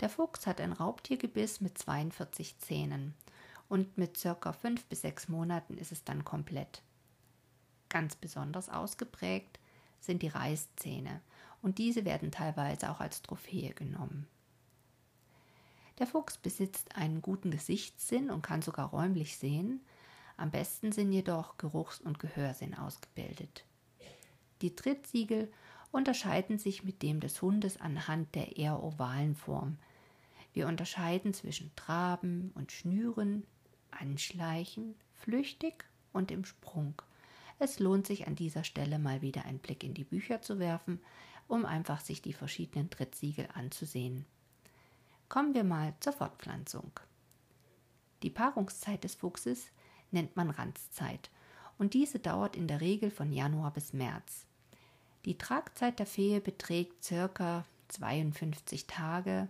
Der 0.00 0.08
Fuchs 0.08 0.46
hat 0.46 0.60
ein 0.60 0.72
Raubtiergebiss 0.72 1.60
mit 1.60 1.76
42 1.76 2.58
Zähnen 2.58 3.14
und 3.68 3.98
mit 3.98 4.16
circa 4.16 4.52
5 4.52 4.84
bis 4.86 5.02
6 5.02 5.28
Monaten 5.28 5.76
ist 5.76 5.92
es 5.92 6.04
dann 6.04 6.24
komplett. 6.24 6.82
Ganz 7.88 8.16
besonders 8.16 8.68
ausgeprägt 8.68 9.58
sind 10.00 10.22
die 10.22 10.28
Reißzähne 10.28 11.20
und 11.62 11.78
diese 11.78 12.04
werden 12.04 12.30
teilweise 12.30 12.90
auch 12.90 13.00
als 13.00 13.22
Trophäe 13.22 13.74
genommen. 13.74 14.26
Der 15.98 16.06
Fuchs 16.06 16.38
besitzt 16.38 16.94
einen 16.96 17.22
guten 17.22 17.50
Gesichtssinn 17.50 18.30
und 18.30 18.42
kann 18.42 18.62
sogar 18.62 18.90
räumlich 18.90 19.36
sehen. 19.36 19.80
Am 20.36 20.52
besten 20.52 20.92
sind 20.92 21.10
jedoch 21.12 21.58
Geruchs- 21.58 22.00
und 22.00 22.20
Gehörsinn 22.20 22.76
ausgebildet. 22.76 23.64
Die 24.62 24.74
Trittsiegel 24.74 25.50
unterscheiden 25.90 26.58
sich 26.58 26.84
mit 26.84 27.02
dem 27.02 27.20
des 27.20 27.40
Hundes 27.42 27.80
anhand 27.80 28.34
der 28.34 28.56
eher 28.56 28.82
ovalen 28.82 29.34
Form, 29.34 29.78
wir 30.58 30.66
unterscheiden 30.66 31.34
zwischen 31.34 31.70
Traben 31.76 32.50
und 32.56 32.72
Schnüren, 32.72 33.46
Anschleichen, 33.90 34.96
flüchtig 35.14 35.84
und 36.12 36.32
im 36.32 36.44
Sprung. 36.44 37.00
Es 37.58 37.78
lohnt 37.78 38.08
sich 38.08 38.26
an 38.26 38.34
dieser 38.34 38.64
Stelle 38.64 38.98
mal 38.98 39.22
wieder 39.22 39.44
einen 39.44 39.60
Blick 39.60 39.84
in 39.84 39.94
die 39.94 40.02
Bücher 40.02 40.42
zu 40.42 40.58
werfen, 40.58 41.00
um 41.46 41.64
einfach 41.64 42.00
sich 42.00 42.22
die 42.22 42.32
verschiedenen 42.32 42.90
Trittsiegel 42.90 43.48
anzusehen. 43.54 44.26
Kommen 45.28 45.54
wir 45.54 45.64
mal 45.64 45.94
zur 46.00 46.12
Fortpflanzung. 46.12 46.90
Die 48.24 48.30
Paarungszeit 48.30 49.04
des 49.04 49.14
Fuchses 49.14 49.68
nennt 50.10 50.34
man 50.36 50.50
Ranzzeit 50.50 51.30
und 51.78 51.94
diese 51.94 52.18
dauert 52.18 52.56
in 52.56 52.68
der 52.68 52.80
Regel 52.80 53.10
von 53.10 53.32
Januar 53.32 53.72
bis 53.72 53.92
März. 53.92 54.46
Die 55.24 55.38
Tragzeit 55.38 55.98
der 55.98 56.06
Fee 56.06 56.40
beträgt 56.40 57.04
circa 57.04 57.64
52 57.88 58.86
Tage, 58.86 59.48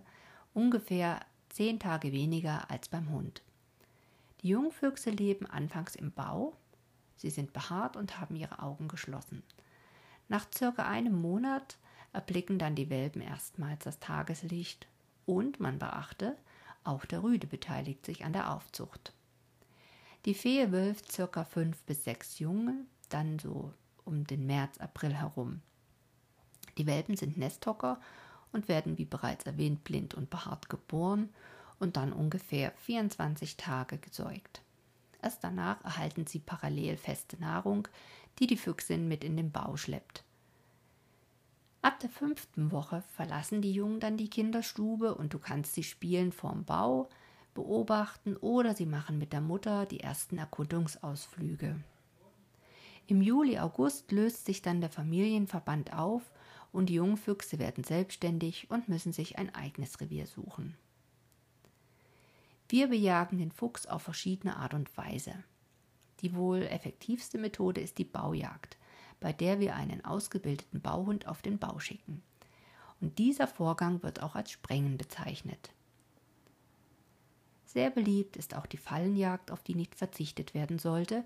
ungefähr 0.53 1.19
zehn 1.49 1.79
Tage 1.79 2.11
weniger 2.11 2.69
als 2.69 2.87
beim 2.87 3.09
Hund. 3.09 3.41
Die 4.41 4.49
Jungfüchse 4.49 5.09
leben 5.09 5.45
anfangs 5.45 5.95
im 5.95 6.11
Bau, 6.11 6.53
sie 7.17 7.29
sind 7.29 7.51
behaart 7.53 7.97
und 7.97 8.19
haben 8.19 8.35
ihre 8.35 8.59
Augen 8.59 8.87
geschlossen. 8.87 9.43
Nach 10.29 10.45
circa 10.55 10.87
einem 10.87 11.19
Monat 11.19 11.77
erblicken 12.13 12.59
dann 12.59 12.75
die 12.75 12.89
Welpen 12.89 13.21
erstmals 13.21 13.83
das 13.83 13.99
Tageslicht 13.99 14.87
und 15.25 15.59
man 15.59 15.79
beachte, 15.79 16.37
auch 16.83 17.05
der 17.05 17.23
Rüde 17.23 17.47
beteiligt 17.47 18.05
sich 18.05 18.23
an 18.23 18.33
der 18.33 18.53
Aufzucht. 18.53 19.13
Die 20.25 20.33
Fee 20.33 20.71
wölft 20.71 21.11
circa 21.11 21.45
fünf 21.45 21.81
bis 21.83 22.03
sechs 22.03 22.39
Junge, 22.39 22.85
dann 23.09 23.39
so 23.39 23.73
um 24.03 24.25
den 24.25 24.45
März, 24.45 24.77
April 24.79 25.13
herum. 25.13 25.61
Die 26.77 26.85
Welpen 26.87 27.15
sind 27.15 27.37
Nesthocker 27.37 27.99
und 28.51 28.67
werden 28.67 28.97
wie 28.97 29.05
bereits 29.05 29.45
erwähnt 29.45 29.83
blind 29.83 30.13
und 30.13 30.29
behaart 30.29 30.69
geboren 30.69 31.29
und 31.79 31.95
dann 31.95 32.11
ungefähr 32.11 32.71
24 32.77 33.57
Tage 33.57 33.97
gesäugt. 33.97 34.61
Erst 35.21 35.43
danach 35.43 35.83
erhalten 35.83 36.25
sie 36.27 36.39
parallel 36.39 36.97
feste 36.97 37.37
Nahrung, 37.39 37.87
die 38.39 38.47
die 38.47 38.57
Füchsin 38.57 39.07
mit 39.07 39.23
in 39.23 39.37
den 39.37 39.51
Bau 39.51 39.77
schleppt. 39.77 40.23
Ab 41.81 41.99
der 41.99 42.09
fünften 42.09 42.71
Woche 42.71 43.03
verlassen 43.15 43.61
die 43.61 43.71
Jungen 43.71 43.99
dann 43.99 44.17
die 44.17 44.29
Kinderstube 44.29 45.15
und 45.15 45.33
du 45.33 45.39
kannst 45.39 45.75
sie 45.75 45.83
spielen 45.83 46.31
vorm 46.31 46.65
Bau, 46.65 47.09
beobachten 47.59 48.37
oder 48.37 48.73
sie 48.73 48.85
machen 48.85 49.17
mit 49.17 49.33
der 49.33 49.41
Mutter 49.41 49.85
die 49.85 49.99
ersten 49.99 50.37
Erkundungsausflüge. 50.37 51.75
Im 53.05 53.21
Juli, 53.21 53.59
August 53.59 54.13
löst 54.13 54.45
sich 54.45 54.61
dann 54.61 54.79
der 54.79 54.89
Familienverband 54.89 55.91
auf 55.93 56.31
und 56.71 56.85
die 56.85 56.93
Jungfüchse 56.93 57.59
werden 57.59 57.83
selbstständig 57.83 58.71
und 58.71 58.87
müssen 58.87 59.11
sich 59.11 59.37
ein 59.37 59.53
eigenes 59.53 59.99
Revier 59.99 60.25
suchen. 60.25 60.77
Wir 62.69 62.87
bejagen 62.87 63.39
den 63.39 63.51
Fuchs 63.51 63.87
auf 63.87 64.03
verschiedene 64.03 64.55
Art 64.55 64.73
und 64.73 64.95
Weise. 64.95 65.33
Die 66.21 66.33
wohl 66.35 66.61
effektivste 66.61 67.37
Methode 67.37 67.81
ist 67.81 67.97
die 67.97 68.05
Baujagd, 68.05 68.77
bei 69.19 69.33
der 69.33 69.59
wir 69.59 69.75
einen 69.75 70.05
ausgebildeten 70.05 70.79
Bauhund 70.79 71.27
auf 71.27 71.41
den 71.41 71.57
Bau 71.57 71.79
schicken. 71.79 72.23
Und 73.01 73.17
dieser 73.17 73.47
Vorgang 73.47 74.01
wird 74.01 74.23
auch 74.23 74.35
als 74.35 74.51
Sprengen 74.51 74.97
bezeichnet. 74.97 75.73
Sehr 77.71 77.91
beliebt 77.91 78.35
ist 78.35 78.55
auch 78.55 78.65
die 78.65 78.77
Fallenjagd, 78.77 79.51
auf 79.51 79.61
die 79.61 79.75
nicht 79.75 79.93
verzichtet 79.93 80.55
werden 80.55 80.79
sollte, 80.79 81.23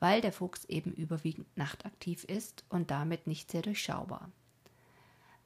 weil 0.00 0.22
der 0.22 0.32
Fuchs 0.32 0.64
eben 0.64 0.94
überwiegend 0.94 1.54
nachtaktiv 1.54 2.24
ist 2.24 2.64
und 2.70 2.90
damit 2.90 3.26
nicht 3.26 3.50
sehr 3.50 3.60
durchschaubar. 3.60 4.30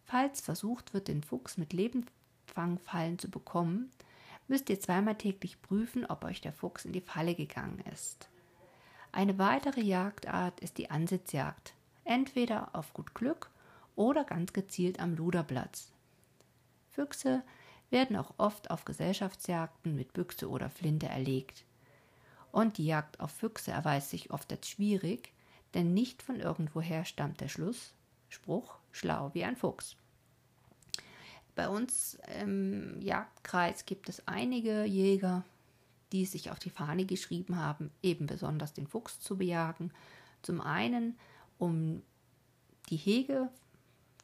Falls 0.04 0.40
versucht 0.40 0.94
wird, 0.94 1.08
den 1.08 1.24
Fuchs 1.24 1.58
mit 1.58 1.72
Lebendfangfallen 1.72 3.18
zu 3.18 3.28
bekommen, 3.28 3.90
müsst 4.46 4.70
ihr 4.70 4.78
zweimal 4.78 5.16
täglich 5.16 5.60
prüfen, 5.62 6.06
ob 6.06 6.22
euch 6.22 6.42
der 6.42 6.52
Fuchs 6.52 6.84
in 6.84 6.92
die 6.92 7.00
Falle 7.00 7.34
gegangen 7.34 7.82
ist. 7.92 8.28
Eine 9.10 9.38
weitere 9.38 9.80
Jagdart 9.80 10.60
ist 10.60 10.78
die 10.78 10.92
Ansitzjagd, 10.92 11.74
entweder 12.04 12.72
auf 12.72 12.94
gut 12.94 13.16
Glück 13.16 13.50
oder 13.96 14.22
ganz 14.22 14.52
gezielt 14.52 15.00
am 15.00 15.16
Luderplatz. 15.16 15.90
Füchse 16.92 17.42
werden 17.90 18.16
auch 18.16 18.34
oft 18.38 18.70
auf 18.70 18.84
Gesellschaftsjagden 18.84 19.94
mit 19.94 20.12
Büchse 20.12 20.48
oder 20.48 20.70
Flinte 20.70 21.06
erlegt. 21.06 21.64
Und 22.52 22.78
die 22.78 22.86
Jagd 22.86 23.20
auf 23.20 23.30
Füchse 23.30 23.70
erweist 23.70 24.10
sich 24.10 24.30
oft 24.30 24.50
als 24.50 24.68
schwierig, 24.68 25.32
denn 25.74 25.94
nicht 25.94 26.22
von 26.22 26.40
irgendwoher 26.40 27.04
stammt 27.04 27.40
der 27.40 27.48
Schluss, 27.48 27.92
Spruch, 28.28 28.78
schlau 28.92 29.30
wie 29.34 29.44
ein 29.44 29.56
Fuchs. 29.56 29.96
Bei 31.54 31.68
uns 31.68 32.18
im 32.40 33.00
Jagdkreis 33.00 33.86
gibt 33.86 34.08
es 34.08 34.26
einige 34.26 34.84
Jäger, 34.84 35.44
die 36.12 36.24
sich 36.24 36.50
auf 36.50 36.58
die 36.58 36.70
Fahne 36.70 37.04
geschrieben 37.04 37.56
haben, 37.58 37.90
eben 38.02 38.26
besonders 38.26 38.74
den 38.74 38.86
Fuchs 38.86 39.20
zu 39.20 39.38
bejagen. 39.38 39.90
Zum 40.42 40.60
einen, 40.60 41.18
um 41.58 42.02
die 42.88 42.96
Hege 42.96 43.48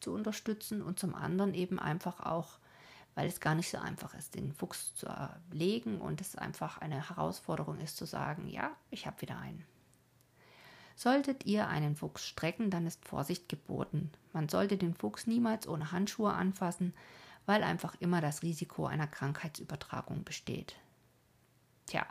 zu 0.01 0.13
unterstützen 0.13 0.83
und 0.83 0.99
zum 0.99 1.15
anderen 1.15 1.55
eben 1.55 1.79
einfach 1.79 2.21
auch, 2.21 2.59
weil 3.15 3.29
es 3.29 3.41
gar 3.41 3.55
nicht 3.55 3.71
so 3.71 3.79
einfach 3.79 4.15
ist, 4.15 4.35
den 4.35 4.53
Fuchs 4.53 4.95
zu 4.95 5.07
erlegen 5.07 6.01
und 6.01 6.21
es 6.21 6.37
einfach 6.37 6.79
eine 6.79 7.09
Herausforderung 7.09 7.79
ist 7.81 7.97
zu 7.97 8.07
sagen, 8.07 8.49
ja, 8.49 8.71
ich 8.91 9.07
habe 9.07 9.21
wieder 9.21 9.39
einen. 9.39 9.65
Solltet 10.95 11.47
ihr 11.47 11.69
einen 11.69 11.97
Fuchs 11.97 12.27
strecken, 12.27 12.71
dann 12.71 12.87
ist 12.87 13.07
Vorsicht 13.07 13.49
geboten. 13.49 14.11
Man 14.33 14.49
sollte 14.49 14.77
den 14.77 14.95
Fuchs 14.95 15.27
niemals 15.27 15.67
ohne 15.67 15.93
Handschuhe 15.93 16.33
anfassen, 16.33 16.95
weil 17.47 17.63
einfach 17.63 17.97
immer 18.01 18.21
das 18.21 18.43
Risiko 18.43 18.87
einer 18.87 19.07
Krankheitsübertragung 19.07 20.25
besteht. 20.25 20.77
Tja, 21.87 22.07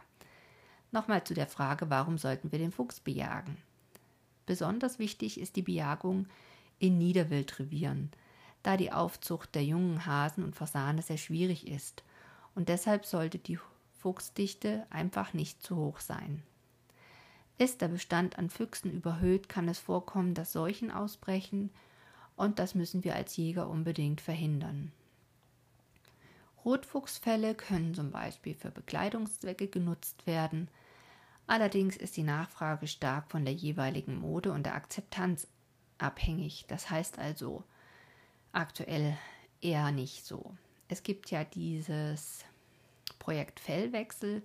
nochmal 0.91 1.23
zu 1.23 1.33
der 1.33 1.47
Frage, 1.47 1.89
warum 1.89 2.17
sollten 2.17 2.51
wir 2.51 2.59
den 2.59 2.71
Fuchs 2.71 2.99
bejagen? 2.99 3.57
Besonders 4.45 4.99
wichtig 4.99 5.39
ist 5.39 5.55
die 5.55 5.61
Bejagung 5.61 6.27
in 6.79 6.97
Niederwildrevieren, 6.97 8.11
da 8.63 8.77
die 8.77 8.91
Aufzucht 8.91 9.55
der 9.55 9.63
jungen 9.63 10.05
Hasen 10.05 10.43
und 10.43 10.55
Fasane 10.55 11.01
sehr 11.01 11.17
schwierig 11.17 11.67
ist 11.67 12.03
und 12.55 12.69
deshalb 12.69 13.05
sollte 13.05 13.37
die 13.37 13.59
Fuchsdichte 13.99 14.85
einfach 14.89 15.33
nicht 15.33 15.61
zu 15.63 15.75
hoch 15.75 15.99
sein. 15.99 16.43
Ist 17.57 17.81
der 17.81 17.89
Bestand 17.89 18.39
an 18.39 18.49
Füchsen 18.49 18.91
überhöht, 18.91 19.47
kann 19.47 19.67
es 19.67 19.79
vorkommen, 19.79 20.33
dass 20.33 20.51
Seuchen 20.51 20.91
ausbrechen 20.91 21.69
und 22.35 22.57
das 22.57 22.73
müssen 22.73 23.03
wir 23.03 23.15
als 23.15 23.37
Jäger 23.37 23.69
unbedingt 23.69 24.19
verhindern. 24.19 24.91
Rotfuchsfelle 26.65 27.55
können 27.55 27.93
zum 27.93 28.11
Beispiel 28.11 28.53
für 28.53 28.71
Bekleidungszwecke 28.71 29.67
genutzt 29.67 30.25
werden. 30.27 30.67
Allerdings 31.47 31.97
ist 31.97 32.17
die 32.17 32.23
Nachfrage 32.23 32.87
stark 32.87 33.29
von 33.29 33.45
der 33.45 33.53
jeweiligen 33.53 34.19
Mode 34.19 34.51
und 34.51 34.65
der 34.65 34.75
Akzeptanz 34.75 35.47
abhängig. 35.97 36.65
Das 36.67 36.89
heißt 36.89 37.19
also 37.19 37.63
aktuell 38.53 39.17
eher 39.61 39.91
nicht 39.91 40.25
so. 40.25 40.53
Es 40.87 41.03
gibt 41.03 41.31
ja 41.31 41.43
dieses 41.43 42.43
Projekt 43.19 43.59
Fellwechsel. 43.59 44.41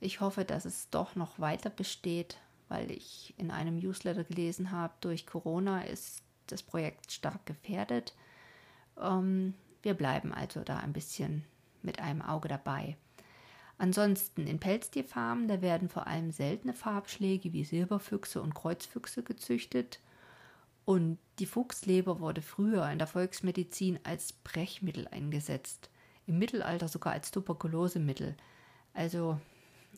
Ich 0.00 0.20
hoffe, 0.20 0.44
dass 0.44 0.64
es 0.64 0.90
doch 0.90 1.16
noch 1.16 1.38
weiter 1.38 1.70
besteht, 1.70 2.38
weil 2.68 2.90
ich 2.90 3.34
in 3.36 3.50
einem 3.50 3.78
Newsletter 3.78 4.24
gelesen 4.24 4.70
habe, 4.70 4.94
durch 5.00 5.26
Corona 5.26 5.82
ist 5.82 6.22
das 6.46 6.62
Projekt 6.62 7.12
stark 7.12 7.44
gefährdet. 7.46 8.14
Ähm, 9.00 9.54
wir 9.82 9.94
bleiben 9.94 10.32
also 10.32 10.62
da 10.62 10.78
ein 10.78 10.92
bisschen 10.92 11.44
mit 11.82 12.00
einem 12.00 12.22
Auge 12.22 12.48
dabei. 12.48 12.96
Ansonsten 13.78 14.46
in 14.46 14.58
Pelztierfarmen, 14.58 15.48
da 15.48 15.60
werden 15.60 15.88
vor 15.88 16.06
allem 16.06 16.30
seltene 16.30 16.72
Farbschläge 16.72 17.52
wie 17.52 17.64
Silberfüchse 17.64 18.40
und 18.40 18.54
Kreuzfüchse 18.54 19.22
gezüchtet. 19.22 20.00
Und 20.86 21.18
die 21.40 21.46
Fuchsleber 21.46 22.20
wurde 22.20 22.40
früher 22.40 22.88
in 22.90 22.98
der 22.98 23.08
Volksmedizin 23.08 23.98
als 24.04 24.32
Brechmittel 24.32 25.08
eingesetzt, 25.08 25.90
im 26.26 26.38
Mittelalter 26.38 26.86
sogar 26.86 27.12
als 27.12 27.32
Tuberkulosemittel. 27.32 28.36
Also 28.94 29.38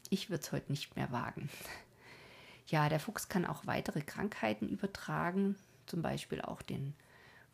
ich 0.08 0.30
würde 0.30 0.42
es 0.42 0.50
heute 0.50 0.72
nicht 0.72 0.96
mehr 0.96 1.12
wagen. 1.12 1.50
Ja, 2.68 2.88
der 2.88 3.00
Fuchs 3.00 3.28
kann 3.28 3.44
auch 3.44 3.66
weitere 3.66 4.00
Krankheiten 4.00 4.68
übertragen, 4.68 5.56
zum 5.86 6.00
Beispiel 6.00 6.40
auch 6.40 6.62
den 6.62 6.94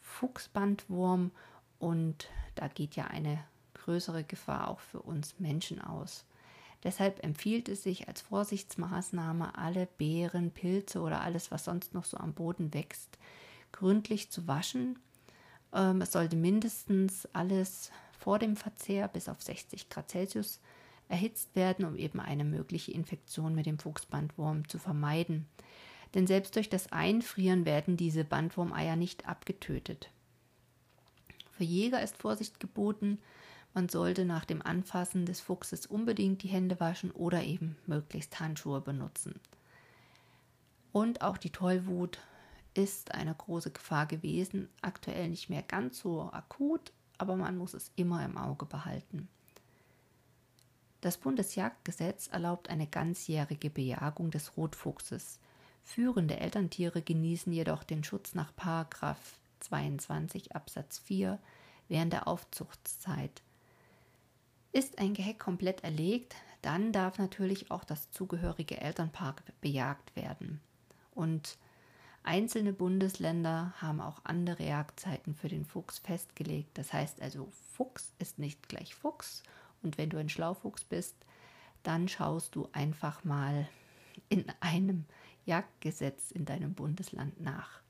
Fuchsbandwurm 0.00 1.32
und 1.80 2.28
da 2.54 2.68
geht 2.68 2.94
ja 2.94 3.08
eine 3.08 3.42
größere 3.74 4.22
Gefahr 4.22 4.68
auch 4.68 4.80
für 4.80 5.00
uns 5.00 5.40
Menschen 5.40 5.80
aus. 5.80 6.24
Deshalb 6.84 7.24
empfiehlt 7.24 7.68
es 7.70 7.82
sich 7.82 8.08
als 8.08 8.20
Vorsichtsmaßnahme, 8.20 9.56
alle 9.56 9.88
Beeren, 9.98 10.50
Pilze 10.50 11.00
oder 11.00 11.22
alles, 11.22 11.50
was 11.50 11.64
sonst 11.64 11.94
noch 11.94 12.04
so 12.04 12.18
am 12.18 12.34
Boden 12.34 12.74
wächst, 12.74 13.18
gründlich 13.72 14.30
zu 14.30 14.46
waschen. 14.46 14.98
Ähm, 15.72 16.02
es 16.02 16.12
sollte 16.12 16.36
mindestens 16.36 17.26
alles 17.32 17.90
vor 18.18 18.38
dem 18.38 18.56
Verzehr 18.56 19.08
bis 19.08 19.28
auf 19.28 19.42
60 19.42 19.88
Grad 19.88 20.10
Celsius 20.10 20.60
erhitzt 21.08 21.56
werden, 21.56 21.84
um 21.84 21.96
eben 21.96 22.20
eine 22.20 22.44
mögliche 22.44 22.92
Infektion 22.92 23.54
mit 23.54 23.66
dem 23.66 23.78
Fuchsbandwurm 23.78 24.68
zu 24.68 24.78
vermeiden. 24.78 25.46
Denn 26.14 26.26
selbst 26.26 26.54
durch 26.54 26.68
das 26.68 26.92
Einfrieren 26.92 27.64
werden 27.64 27.96
diese 27.96 28.24
Bandwurmeier 28.24 28.96
nicht 28.96 29.26
abgetötet. 29.26 30.10
Für 31.50 31.64
Jäger 31.64 32.02
ist 32.02 32.16
Vorsicht 32.16 32.60
geboten. 32.60 33.18
Man 33.74 33.88
sollte 33.88 34.24
nach 34.24 34.44
dem 34.44 34.62
Anfassen 34.62 35.26
des 35.26 35.40
Fuchses 35.40 35.84
unbedingt 35.86 36.44
die 36.44 36.48
Hände 36.48 36.78
waschen 36.78 37.10
oder 37.10 37.42
eben 37.42 37.76
möglichst 37.86 38.38
Handschuhe 38.38 38.80
benutzen. 38.80 39.40
Und 40.92 41.22
auch 41.22 41.36
die 41.36 41.50
Tollwut 41.50 42.20
ist 42.74 43.12
eine 43.12 43.34
große 43.34 43.72
Gefahr 43.72 44.06
gewesen, 44.06 44.68
aktuell 44.80 45.28
nicht 45.28 45.50
mehr 45.50 45.62
ganz 45.62 45.98
so 45.98 46.30
akut, 46.32 46.92
aber 47.18 47.34
man 47.34 47.58
muss 47.58 47.74
es 47.74 47.90
immer 47.96 48.24
im 48.24 48.36
Auge 48.36 48.64
behalten. 48.64 49.28
Das 51.00 51.18
Bundesjagdgesetz 51.18 52.28
erlaubt 52.28 52.70
eine 52.70 52.86
ganzjährige 52.86 53.70
Bejagung 53.70 54.30
des 54.30 54.56
Rotfuchses. 54.56 55.40
Führende 55.82 56.38
Elterntiere 56.38 57.02
genießen 57.02 57.52
jedoch 57.52 57.82
den 57.82 58.04
Schutz 58.04 58.34
nach 58.34 58.52
22 59.60 60.54
Absatz 60.54 61.00
4 61.00 61.38
während 61.88 62.12
der 62.12 62.26
Aufzuchtszeit. 62.26 63.42
Ist 64.74 64.98
ein 64.98 65.14
Geheck 65.14 65.38
komplett 65.38 65.84
erlegt, 65.84 66.34
dann 66.60 66.90
darf 66.90 67.18
natürlich 67.18 67.70
auch 67.70 67.84
das 67.84 68.10
zugehörige 68.10 68.80
Elternpaar 68.80 69.36
bejagt 69.60 70.16
werden. 70.16 70.60
Und 71.14 71.58
einzelne 72.24 72.72
Bundesländer 72.72 73.72
haben 73.80 74.00
auch 74.00 74.20
andere 74.24 74.64
Jagdzeiten 74.64 75.36
für 75.36 75.46
den 75.46 75.64
Fuchs 75.64 76.00
festgelegt. 76.00 76.76
Das 76.76 76.92
heißt 76.92 77.22
also, 77.22 77.52
Fuchs 77.74 78.14
ist 78.18 78.40
nicht 78.40 78.68
gleich 78.68 78.96
Fuchs. 78.96 79.44
Und 79.84 79.96
wenn 79.96 80.10
du 80.10 80.18
ein 80.18 80.28
Schlaufuchs 80.28 80.82
bist, 80.82 81.14
dann 81.84 82.08
schaust 82.08 82.56
du 82.56 82.68
einfach 82.72 83.22
mal 83.22 83.68
in 84.28 84.44
einem 84.58 85.04
Jagdgesetz 85.46 86.32
in 86.32 86.46
deinem 86.46 86.74
Bundesland 86.74 87.40
nach. 87.40 87.80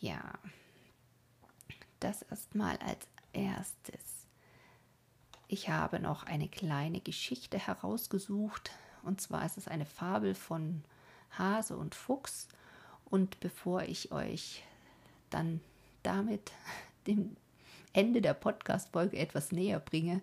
Ja. 0.00 0.34
das 2.00 2.20
erstmal 2.20 2.76
als 2.76 3.08
erstes. 3.34 4.26
Ich 5.48 5.68
habe 5.68 6.00
noch 6.00 6.24
eine 6.24 6.48
kleine 6.48 7.00
Geschichte 7.00 7.58
herausgesucht. 7.58 8.70
Und 9.02 9.20
zwar 9.20 9.44
ist 9.44 9.58
es 9.58 9.68
eine 9.68 9.86
Fabel 9.86 10.34
von 10.34 10.82
Hase 11.38 11.76
und 11.76 11.94
Fuchs. 11.94 12.48
Und 13.04 13.38
bevor 13.40 13.82
ich 13.82 14.12
euch 14.12 14.64
dann 15.30 15.60
damit 16.02 16.52
dem 17.06 17.36
Ende 17.92 18.22
der 18.22 18.34
Podcast-Folge 18.34 19.18
etwas 19.18 19.52
näher 19.52 19.78
bringe, 19.78 20.20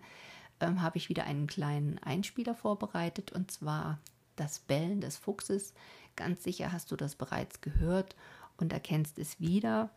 ähm, 0.60 0.82
habe 0.82 0.98
ich 0.98 1.10
wieder 1.10 1.24
einen 1.24 1.48
kleinen 1.48 2.00
Einspieler 2.00 2.56
vorbereitet. 2.56 3.32
Und 3.32 3.52
zwar 3.52 4.00
das 4.36 4.60
Bellen 4.60 5.02
des 5.02 5.18
Fuchses. 5.18 5.74
Ganz 6.16 6.44
sicher 6.44 6.72
hast 6.72 6.92
du 6.92 6.96
das 6.96 7.16
bereits 7.16 7.62
gehört 7.62 8.16
und 8.58 8.74
erkennst 8.74 9.20
es 9.20 9.40
wieder. 9.40 9.90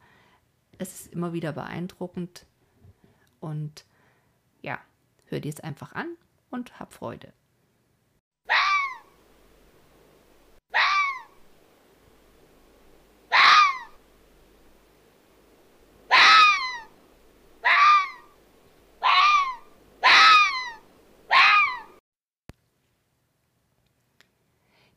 Es 0.78 1.00
ist 1.00 1.12
immer 1.12 1.32
wieder 1.32 1.52
beeindruckend. 1.52 2.46
Und 3.44 3.84
ja, 4.62 4.80
hör 5.26 5.38
dir 5.38 5.50
es 5.50 5.60
einfach 5.60 5.92
an 5.92 6.16
und 6.48 6.80
hab 6.80 6.94
Freude. 6.94 7.30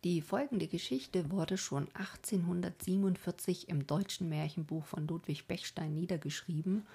Die 0.06 0.22
folgende 0.22 0.68
Geschichte 0.68 1.32
wurde 1.32 1.58
schon 1.58 1.90
1847 1.96 3.68
im 3.68 3.86
deutschen 3.86 4.30
Märchenbuch 4.30 4.86
von 4.86 5.06
Ludwig 5.06 5.48
Bechstein 5.48 5.94
niedergeschrieben 5.96 6.88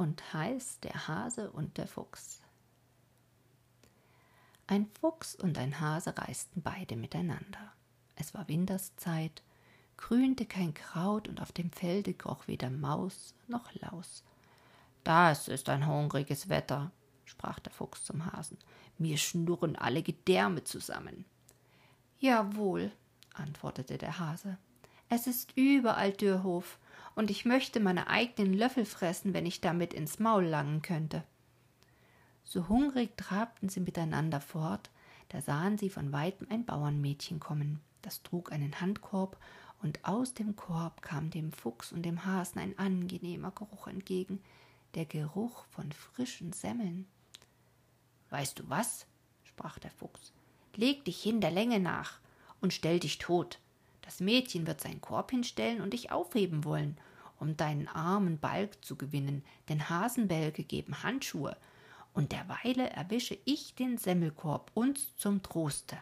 und 0.00 0.32
heißt 0.32 0.82
Der 0.84 1.08
Hase 1.08 1.50
und 1.50 1.76
der 1.76 1.86
Fuchs. 1.86 2.40
Ein 4.66 4.86
Fuchs 4.98 5.34
und 5.34 5.58
ein 5.58 5.78
Hase 5.78 6.16
reisten 6.16 6.62
beide 6.62 6.96
miteinander. 6.96 7.74
Es 8.16 8.32
war 8.32 8.48
Winterszeit, 8.48 9.42
grünte 9.98 10.46
kein 10.46 10.72
Kraut 10.72 11.28
und 11.28 11.42
auf 11.42 11.52
dem 11.52 11.70
Felde 11.70 12.14
kroch 12.14 12.48
weder 12.48 12.70
Maus 12.70 13.34
noch 13.46 13.74
Laus. 13.74 14.24
Das 15.04 15.48
ist 15.48 15.68
ein 15.68 15.86
hungriges 15.86 16.48
Wetter, 16.48 16.92
sprach 17.26 17.58
der 17.58 17.72
Fuchs 17.72 18.02
zum 18.02 18.24
Hasen. 18.32 18.56
Mir 18.96 19.18
schnurren 19.18 19.76
alle 19.76 20.02
Gedärme 20.02 20.64
zusammen. 20.64 21.26
Jawohl, 22.20 22.90
antwortete 23.34 23.98
der 23.98 24.18
Hase. 24.18 24.56
Es 25.10 25.26
ist 25.26 25.52
überall 25.56 26.12
Dürrhof, 26.12 26.78
und 27.14 27.30
ich 27.30 27.44
möchte 27.44 27.80
meine 27.80 28.08
eigenen 28.08 28.54
Löffel 28.54 28.84
fressen, 28.84 29.34
wenn 29.34 29.46
ich 29.46 29.60
damit 29.60 29.94
ins 29.94 30.18
Maul 30.18 30.44
langen 30.44 30.82
könnte. 30.82 31.24
So 32.44 32.68
hungrig 32.68 33.16
trabten 33.16 33.68
sie 33.68 33.80
miteinander 33.80 34.40
fort, 34.40 34.90
da 35.28 35.40
sahen 35.40 35.78
sie 35.78 35.90
von 35.90 36.12
weitem 36.12 36.46
ein 36.50 36.64
Bauernmädchen 36.64 37.40
kommen, 37.40 37.80
das 38.02 38.22
trug 38.22 38.52
einen 38.52 38.80
Handkorb, 38.80 39.36
und 39.82 40.04
aus 40.04 40.34
dem 40.34 40.56
Korb 40.56 41.00
kam 41.00 41.30
dem 41.30 41.52
Fuchs 41.52 41.92
und 41.92 42.02
dem 42.02 42.26
Hasen 42.26 42.58
ein 42.60 42.78
angenehmer 42.78 43.50
Geruch 43.50 43.86
entgegen, 43.86 44.42
der 44.94 45.06
Geruch 45.06 45.64
von 45.70 45.90
frischen 45.92 46.52
Semmeln. 46.52 47.06
Weißt 48.28 48.58
du 48.58 48.68
was? 48.68 49.06
sprach 49.44 49.78
der 49.78 49.90
Fuchs. 49.90 50.32
Leg 50.76 51.04
dich 51.04 51.22
hin 51.22 51.40
der 51.40 51.50
Länge 51.50 51.80
nach 51.80 52.18
und 52.60 52.72
stell 52.72 53.00
dich 53.00 53.18
tot. 53.18 53.58
Das 54.02 54.20
Mädchen 54.20 54.66
wird 54.66 54.80
seinen 54.80 55.00
Korb 55.00 55.30
hinstellen 55.30 55.80
und 55.80 55.92
dich 55.92 56.10
aufheben 56.10 56.64
wollen, 56.64 56.98
um 57.38 57.56
deinen 57.56 57.88
armen 57.88 58.38
Balg 58.38 58.84
zu 58.84 58.96
gewinnen, 58.96 59.44
denn 59.68 59.88
Hasenbälge 59.88 60.64
geben 60.64 61.02
Handschuhe, 61.02 61.56
und 62.12 62.32
derweile 62.32 62.90
erwische 62.90 63.38
ich 63.44 63.74
den 63.74 63.96
Semmelkorb 63.96 64.70
uns 64.74 65.16
zum 65.16 65.42
Troste. 65.42 65.96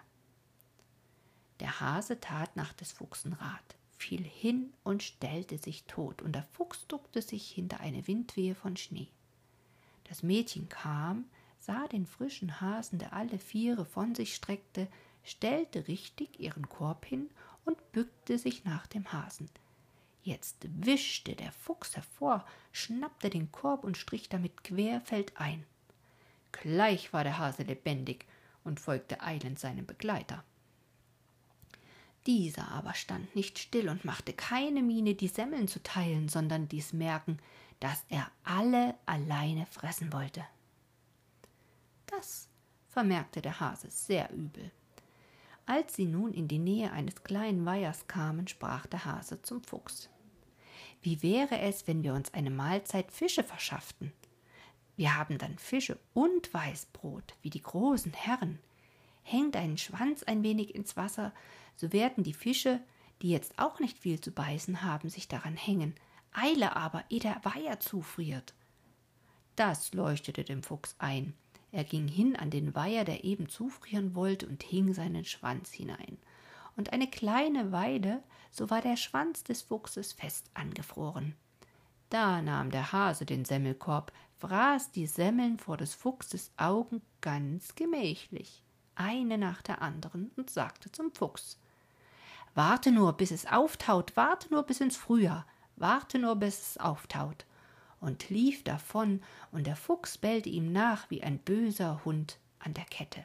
Der 1.60 1.80
Hase 1.80 2.20
tat 2.20 2.56
nach 2.56 2.72
des 2.72 2.92
Fuchsen 2.92 3.34
Rat, 3.34 3.76
fiel 3.96 4.22
hin 4.22 4.72
und 4.84 5.02
stellte 5.02 5.58
sich 5.58 5.84
tot, 5.84 6.22
und 6.22 6.32
der 6.32 6.44
Fuchs 6.44 6.86
duckte 6.86 7.20
sich 7.20 7.50
hinter 7.50 7.80
eine 7.80 8.06
Windwehe 8.06 8.54
von 8.54 8.76
Schnee. 8.76 9.08
Das 10.04 10.22
Mädchen 10.22 10.68
kam, 10.68 11.26
sah 11.58 11.86
den 11.88 12.06
frischen 12.06 12.60
Hasen, 12.60 12.98
der 12.98 13.12
alle 13.12 13.38
Viere 13.38 13.84
von 13.84 14.14
sich 14.14 14.34
streckte, 14.34 14.88
stellte 15.22 15.88
richtig 15.88 16.40
ihren 16.40 16.68
Korb 16.68 17.04
hin 17.04 17.28
und 17.68 17.92
bückte 17.92 18.38
sich 18.38 18.64
nach 18.64 18.86
dem 18.86 19.12
Hasen. 19.12 19.50
Jetzt 20.22 20.66
wischte 20.84 21.36
der 21.36 21.52
Fuchs 21.52 21.94
hervor, 21.94 22.46
schnappte 22.72 23.28
den 23.28 23.52
Korb 23.52 23.84
und 23.84 23.98
strich 23.98 24.30
damit 24.30 24.64
querfeldein. 24.64 25.64
Gleich 26.50 27.12
war 27.12 27.24
der 27.24 27.38
Hase 27.38 27.64
lebendig 27.64 28.24
und 28.64 28.80
folgte 28.80 29.20
eilend 29.20 29.58
seinem 29.58 29.84
Begleiter. 29.84 30.42
Dieser 32.26 32.68
aber 32.72 32.94
stand 32.94 33.36
nicht 33.36 33.58
still 33.58 33.90
und 33.90 34.06
machte 34.06 34.32
keine 34.32 34.82
Miene, 34.82 35.14
die 35.14 35.28
Semmeln 35.28 35.68
zu 35.68 35.82
teilen, 35.82 36.30
sondern 36.30 36.68
dies 36.68 36.94
merken, 36.94 37.38
dass 37.80 38.04
er 38.08 38.30
alle 38.44 38.94
alleine 39.04 39.66
fressen 39.66 40.12
wollte. 40.12 40.44
Das 42.06 42.48
vermerkte 42.88 43.42
der 43.42 43.60
Hase 43.60 43.90
sehr 43.90 44.32
übel. 44.32 44.70
Als 45.68 45.96
sie 45.96 46.06
nun 46.06 46.32
in 46.32 46.48
die 46.48 46.58
Nähe 46.58 46.92
eines 46.92 47.24
kleinen 47.24 47.66
Weihers 47.66 48.06
kamen, 48.06 48.48
sprach 48.48 48.86
der 48.86 49.04
Hase 49.04 49.42
zum 49.42 49.62
Fuchs. 49.62 50.08
Wie 51.02 51.22
wäre 51.22 51.58
es, 51.58 51.86
wenn 51.86 52.02
wir 52.02 52.14
uns 52.14 52.32
eine 52.32 52.48
Mahlzeit 52.48 53.12
Fische 53.12 53.44
verschafften? 53.44 54.14
Wir 54.96 55.14
haben 55.14 55.36
dann 55.36 55.58
Fische 55.58 55.98
und 56.14 56.54
Weißbrot, 56.54 57.34
wie 57.42 57.50
die 57.50 57.60
großen 57.60 58.14
Herren. 58.14 58.60
Häng 59.22 59.50
deinen 59.50 59.76
Schwanz 59.76 60.22
ein 60.22 60.42
wenig 60.42 60.74
ins 60.74 60.96
Wasser, 60.96 61.34
so 61.76 61.92
werden 61.92 62.24
die 62.24 62.32
Fische, 62.32 62.80
die 63.20 63.28
jetzt 63.28 63.58
auch 63.58 63.78
nicht 63.78 63.98
viel 63.98 64.18
zu 64.22 64.30
beißen 64.30 64.80
haben, 64.80 65.10
sich 65.10 65.28
daran 65.28 65.58
hängen. 65.58 65.94
Eile 66.32 66.76
aber, 66.76 67.04
ehe 67.10 67.20
der 67.20 67.42
Weiher 67.42 67.78
zufriert. 67.78 68.54
Das 69.54 69.92
leuchtete 69.92 70.44
dem 70.44 70.62
Fuchs 70.62 70.96
ein. 70.98 71.34
Er 71.70 71.84
ging 71.84 72.08
hin 72.08 72.34
an 72.36 72.50
den 72.50 72.74
Weiher, 72.74 73.04
der 73.04 73.24
eben 73.24 73.48
zufrieren 73.48 74.14
wollte, 74.14 74.46
und 74.46 74.62
hing 74.62 74.94
seinen 74.94 75.24
Schwanz 75.24 75.70
hinein. 75.70 76.18
Und 76.76 76.92
eine 76.92 77.08
kleine 77.08 77.72
Weile, 77.72 78.22
so 78.50 78.70
war 78.70 78.80
der 78.80 78.96
Schwanz 78.96 79.44
des 79.44 79.62
Fuchses 79.62 80.12
fest 80.12 80.50
angefroren. 80.54 81.34
Da 82.08 82.40
nahm 82.40 82.70
der 82.70 82.92
Hase 82.92 83.26
den 83.26 83.44
Semmelkorb, 83.44 84.12
fraß 84.38 84.92
die 84.92 85.06
Semmeln 85.06 85.58
vor 85.58 85.76
des 85.76 85.94
Fuchses 85.94 86.52
Augen 86.56 87.02
ganz 87.20 87.74
gemächlich, 87.74 88.62
eine 88.94 89.36
nach 89.36 89.60
der 89.60 89.82
anderen, 89.82 90.30
und 90.36 90.48
sagte 90.48 90.90
zum 90.90 91.12
Fuchs 91.12 91.58
Warte 92.54 92.90
nur, 92.90 93.12
bis 93.12 93.30
es 93.30 93.46
auftaut, 93.46 94.16
warte 94.16 94.50
nur 94.50 94.62
bis 94.62 94.80
ins 94.80 94.96
Frühjahr, 94.96 95.46
warte 95.76 96.18
nur, 96.18 96.36
bis 96.36 96.60
es 96.60 96.78
auftaut 96.78 97.44
und 98.00 98.28
lief 98.30 98.64
davon, 98.64 99.22
und 99.52 99.66
der 99.66 99.76
Fuchs 99.76 100.18
bellte 100.18 100.48
ihm 100.48 100.72
nach 100.72 101.10
wie 101.10 101.22
ein 101.22 101.38
böser 101.38 102.04
Hund 102.04 102.38
an 102.58 102.74
der 102.74 102.84
Kette. 102.84 103.24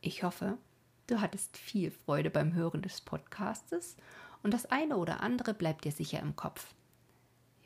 Ich 0.00 0.22
hoffe, 0.22 0.58
du 1.06 1.20
hattest 1.20 1.56
viel 1.56 1.90
Freude 1.90 2.30
beim 2.30 2.52
Hören 2.52 2.82
des 2.82 3.00
Podcastes 3.00 3.96
und 4.42 4.52
das 4.52 4.66
eine 4.66 4.98
oder 4.98 5.20
andere 5.20 5.54
bleibt 5.54 5.84
dir 5.84 5.92
sicher 5.92 6.20
im 6.20 6.36
Kopf. 6.36 6.74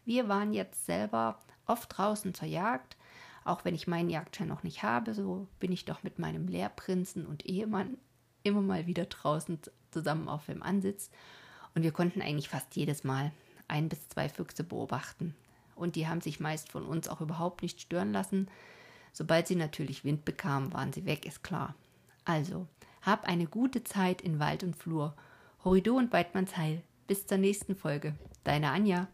Wir 0.05 0.29
waren 0.29 0.53
jetzt 0.53 0.87
selber 0.87 1.38
oft 1.66 1.99
draußen 1.99 2.33
zur 2.35 2.49
Jagd, 2.49 2.97
auch 3.44 3.64
wenn 3.64 3.75
ich 3.75 3.87
meinen 3.87 4.11
Jagdschein 4.11 4.49
noch 4.49 4.62
nicht 4.62 4.83
habe, 4.83 5.14
so 5.14 5.49
bin 5.59 5.73
ich 5.73 5.85
doch 5.85 6.03
mit 6.03 6.18
meinem 6.18 6.49
Lehrprinzen 6.49 7.27
und 7.27 7.44
Ehemann 7.47 7.99
immer 8.42 8.61
mal 8.61 8.87
wieder 8.87 9.07
draußen 9.07 9.59
zusammen 9.90 10.29
auf 10.29 10.47
dem 10.47 10.62
Ansitz 10.62 11.11
und 11.75 11.83
wir 11.83 11.92
konnten 11.92 12.23
eigentlich 12.23 12.49
fast 12.49 12.77
jedes 12.77 13.05
Mal 13.05 13.33
ein 13.68 13.88
bis 13.88 14.09
zwei 14.09 14.28
Füchse 14.28 14.64
beobachten. 14.64 15.35
Und 15.76 15.94
die 15.94 16.09
haben 16.09 16.20
sich 16.20 16.40
meist 16.40 16.70
von 16.70 16.85
uns 16.85 17.09
auch 17.09 17.20
überhaupt 17.20 17.62
nicht 17.62 17.81
stören 17.81 18.12
lassen. 18.12 18.48
Sobald 19.12 19.46
sie 19.46 19.57
natürlich 19.57 20.04
Wind 20.04 20.24
bekamen, 20.24 20.72
waren 20.72 20.92
sie 20.92 21.07
weg, 21.07 21.24
ist 21.26 21.44
klar. 21.44 21.74
Also, 22.24 22.66
hab 23.02 23.24
eine 23.24 23.46
gute 23.46 23.85
Zeit 23.85 24.20
in 24.20 24.38
Wald 24.38 24.64
und 24.64 24.76
Flur. 24.76 25.14
Horido 25.64 25.96
und 25.96 26.12
Weidmanns 26.12 26.57
Heil. 26.57 26.83
Bis 27.07 27.26
zur 27.26 27.38
nächsten 27.38 27.76
Folge. 27.76 28.14
Deine 28.44 28.70
Anja. 28.70 29.09